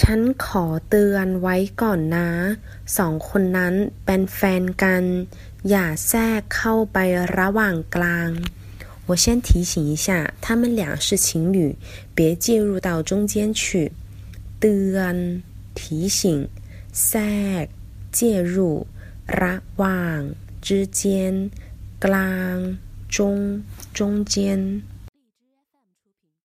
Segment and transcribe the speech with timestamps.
[0.00, 2.28] ฉันขอเตือนไว้ก่อนนะ
[2.96, 3.74] สองคนนั้น
[4.04, 5.04] เป็นแฟนกัน
[5.68, 6.98] อย่าแทรกเข้าไป
[7.38, 8.30] ระหว่างกลาง
[9.08, 11.76] 我先提醒一下，他们俩是情侣，
[12.14, 13.92] 别介入到中间去。
[14.58, 15.16] เตือน
[15.74, 16.48] 提醒
[17.06, 17.20] แทร
[17.62, 17.64] ก
[18.16, 18.86] 介入
[19.40, 20.18] ระหว่าง
[20.66, 20.68] 之
[21.00, 21.00] 间
[22.04, 22.54] กลาง
[23.14, 24.34] 中中间